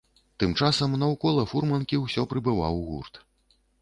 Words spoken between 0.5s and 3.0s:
часам наўкола фурманкі ўсё прыбываў